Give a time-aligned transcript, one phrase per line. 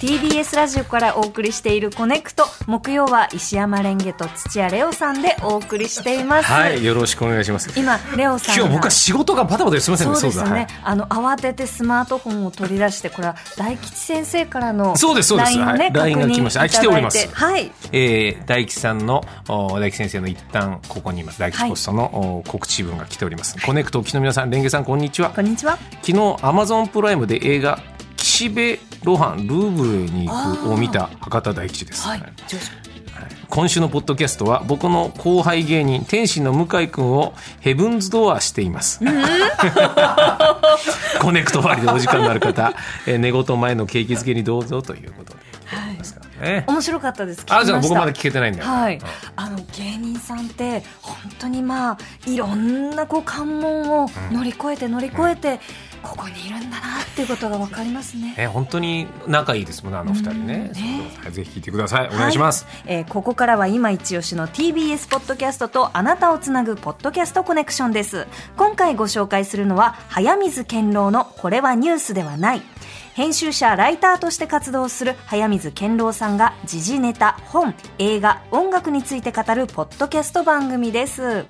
[0.00, 6.46] TBS ラジオからお送りしているコネクト木曜は石山蓮華と土屋礼央さんでお送りしています。
[6.46, 7.78] はいよろしくお願いします。
[7.78, 15.58] 今礼央さん今日僕は仕事がバタバタすみませんそうですね、はい、あの慌ててスマートフォンを取り出してこれは大吉先生からのそうですそうです。
[15.58, 16.14] LINE をね、はい。
[16.14, 16.60] が来ました。
[16.60, 17.28] はい来ております。
[17.34, 17.70] はい。
[17.92, 21.38] えー、大吉さんのお大吉先生の一旦ここにいます。
[21.38, 25.28] 大吉ポストの、お告知文が来ております、コネクトお聞きの皆さん蓮華さんこんにちは。
[25.28, 25.76] こんにちは。
[26.02, 27.78] 昨日アマゾンプライムで映画
[28.16, 32.20] 岸辺露伴ルーブルに行くを見た博多大吉です、はい。
[32.20, 32.32] はい。
[33.48, 39.00] 今週のポッドキャストは僕の後輩芸人天心の向井君をヘブンズドアしています、
[41.20, 42.74] コネクト終わりでお時間のある方、
[43.06, 45.40] えー寝言前の景気づけにどうぞということで。
[46.40, 47.44] ね、面白かったです。
[47.50, 48.96] あじゃあ僕まだ聞けてないんだよ、はい。
[48.96, 49.02] うん、
[49.36, 55.60] あの芸人さんって本当にまあいろんなこう関門を乗り越えて乗り越えて、
[56.02, 58.34] ここにいるんだなっていうことがわかりますね。
[58.38, 60.72] え本当に仲いいですもんねあの二人ね。
[60.74, 61.10] うんね。
[61.22, 62.08] はいぜひ聞いてください。
[62.08, 62.82] お願いします、はい。
[62.86, 68.26] えーここからは今一押しの TBS ポッドキャストとあなたをつなぐポッドキャストコネクションです。
[68.56, 72.62] 今回ご紹介するのは早水健郎のこれはニュースではない。
[73.14, 81.44] 編集者ライターとして活動する早水健郎さんが時事ネタ本映画音楽について語るポッドキャスト番組です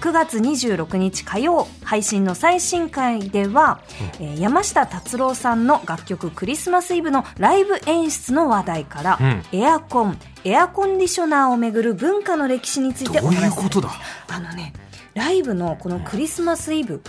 [0.00, 3.80] 9月26日火曜配信の最新回では、
[4.20, 9.42] えー山下達郎さんの楽曲「クリスマスイブ」のライブ演出の話題から、うん。
[9.52, 13.90] エアコンエアコンディショナーをめぐる文化の歴史についてどういうお話しことだ、
[14.28, 14.72] あのね
[15.14, 17.02] ライブのこのクリスマスイブ、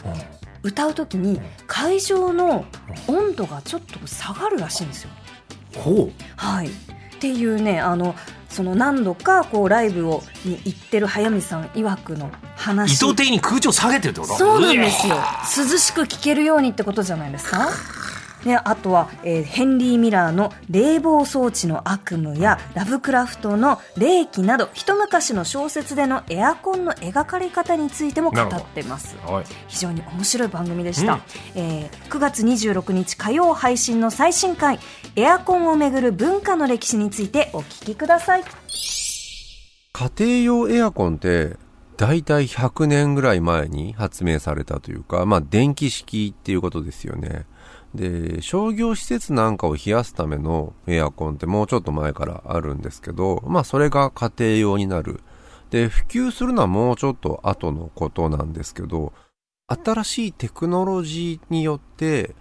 [0.64, 2.66] 歌う時に会場の
[3.08, 5.10] 温度がちょっと下がるらしいんですよ。
[5.76, 6.12] ほう。
[6.36, 6.72] はい、っ
[7.20, 8.16] ていうねあの
[8.50, 14.38] その何度かこうライブをに行ってる早見さん曰くの意話図的に空調下げてるってこと？
[14.38, 15.16] そうなんですよ。
[15.72, 17.70] 涼しく聴けるようにってことじゃないですか？
[18.46, 29.18] ね、あとは、えーヘンリー・ミラーの冷房装置の悪夢やラブクラフトの霊気など一昔の小説でのエアコンの描かれ方についても語ってます。
[29.26, 29.46] はい。
[29.68, 31.22] 非常に面白い番組でした、うん。
[31.56, 34.80] えー9月26日火曜配信の最新回
[35.16, 38.44] エアコンをめぐる文化の歴史についてお聞きください。
[39.94, 41.58] 家庭用エアコンって
[41.98, 47.46] 大体100年ぐらい前に発明されたというか、まあ電気式っていうことですよね。
[47.96, 55.22] で、商業施設なんかを冷やすためのエアコンってもうちょっと前からあるんですけど、まあそれが家庭用になる。
[55.72, 59.14] で、普及するのはもうちょっと後のことなんですけど、
[59.68, 62.36] 新しいテクノロジーによって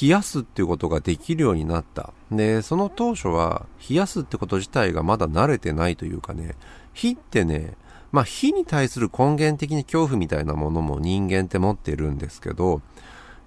[0.00, 2.12] 冷やすっていうことができるようになった。
[2.30, 6.54] で、その当初は冷やすってこと自体がまだ慣れてないというかね、
[6.92, 7.76] 火ってね、
[8.10, 12.80] まあ火に対する根源的に恐怖みたいなものも人間って持ってるんですけど、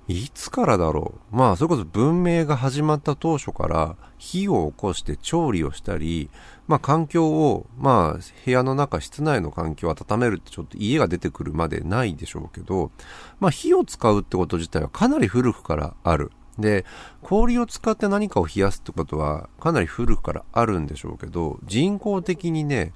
[0.08, 6.30] いつからだろうまあそれこそ文明が始まった当初から火を起こして調理をしたり、
[6.68, 12.92] まあ環境を、まあ部屋の中、室内の環境を温めるってちょっと家が出てくるまでないでしょうけど、
[13.40, 16.32] まあ火を使うってこと自体はかなり古くからある。
[16.58, 16.86] で、
[17.22, 22.94] 氷を使って何かを冷やすってことはかなり古くからあるんでしょうけど、人工的にね、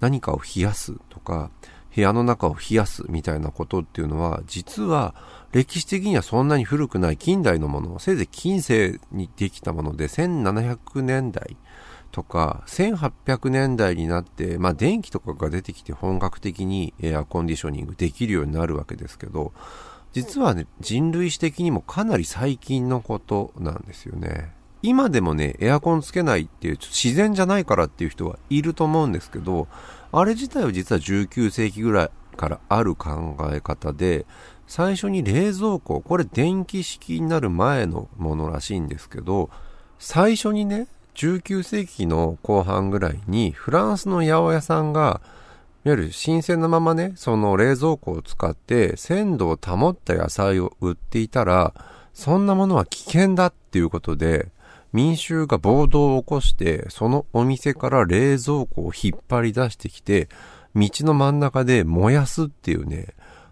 [0.00, 1.50] 何かを冷やすとか、
[1.94, 5.14] 部屋の中を冷やすみたいなことっていうのは、実は
[5.52, 11.56] 歴史的にはそんなに古くない近代のもの、せいぜい近世にできたもので、1700年代
[12.10, 19.52] とか、1800年代になって、まあ電気とかが出てきて本格的にエアコンディショニングできるようになるわけですけど、
[20.12, 24.52] 実はね、人類史的にもかなり最近のことなんですよね。
[24.82, 29.68] 今でもね、エアコンつけないっていう、ちょっと自然じゃないからっていう人はいると思うんですけど、
[30.10, 34.26] あれ自体は実は19世紀ぐらいからある考え方で、
[34.66, 39.50] 最初に冷蔵庫、これ電気式になる前のものらしいんですけど、
[39.98, 45.20] 最初にね、19世紀の後半ぐらいにフランスの八百屋さんが、
[45.84, 51.74] いわゆる新鮮なままね、その冷蔵庫を使って鮮度を保った野菜を売っていたら、
[52.14, 54.48] そんなものは危険だっていうことで、
[54.92, 60.28] 民衆が暴動を起こして、そのお店から冷蔵庫を引っ張り出してきて、
[60.74, 63.08] 道の真ん中で燃やすっていうね、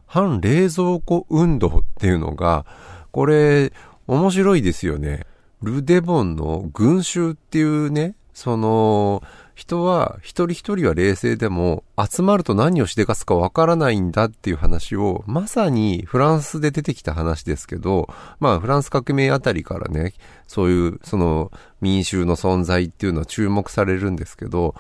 [0.07, 2.67] 反冷蔵庫運動っていうのが、
[3.11, 3.73] これ、
[4.07, 5.25] 面白いですよね。
[5.63, 9.23] ルデボンの群衆っていうね、その、
[9.61, 18.09] 人は一人一人は冷静でも集まると何をしでかすかわからないんだっていう話をまさにフランスで出てきた話ですけど
[18.39, 20.15] まあフランス革命あたりからね
[20.47, 21.53] そういうその
[21.83, 24.75] 民衆の存在っていうのは注目されるんですけど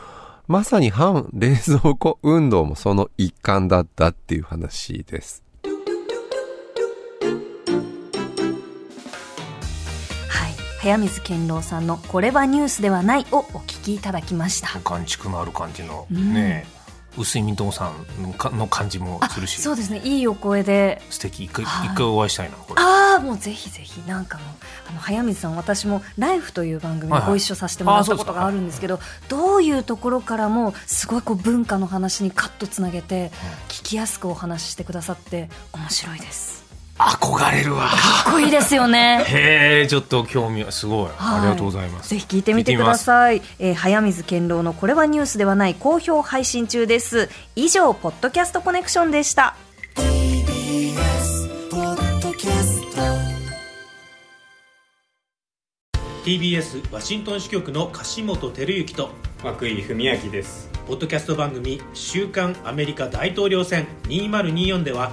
[0.48, 5.49] まさに反冷蔵庫運動もその一環だったっていう話です。
[10.80, 14.80] 早水健郎さんのこれはニュースではないをお聞きいただきました。
[14.80, 16.32] 感触のある感じの、うん。
[16.32, 16.64] ね
[17.18, 19.60] 薄いみともさんの感じもするし。
[19.60, 20.00] そうですね。
[20.04, 21.02] いいお声で。
[21.10, 21.44] 素敵。
[21.44, 21.88] 一回はい。
[21.88, 22.80] 一回お会いしたいなこれ。
[22.80, 24.00] ああもうぜひぜひ。
[24.08, 24.46] なんかもう
[24.88, 33.32] あの早水さん私も「ライフという番組にご一緒させてもらったことがあるんですけど、どういうところからもすごいこう文化の話にカッとつなげて
[33.68, 36.59] 聞きやすくお話ししてくださって面白いです
[37.00, 37.88] 憧れるわ。
[37.88, 39.24] かっこいいですよね。
[39.26, 41.38] へえちょっと興味はすごい、はい。
[41.38, 42.10] ありがとうございます。
[42.10, 43.42] ぜひ聞いてみてください。
[43.58, 47.30] えー早水健郎のこれはニュースではない好評配信中です。
[47.56, 49.56] 以上、ポッドキャストコネクションでした。
[56.24, 59.10] TBS ワシントン支局の樫本照之と
[59.42, 60.70] 涌井文明です。
[60.86, 65.12] ポッドキャスト番組「週刊アメリカ大統領選2024」では